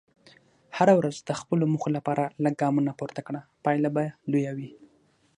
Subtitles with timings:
[0.77, 4.69] هره ورځ د خپلو موخو لپاره لږ ګامونه پورته کړه، پایله به لویه وي.